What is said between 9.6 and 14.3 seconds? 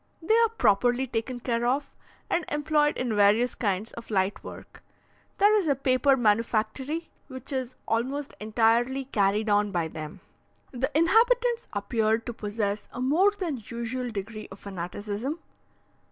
by them. The inhabitants appeared to possess a more than usual